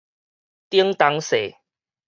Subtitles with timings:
[0.71, 1.57] 頂東勢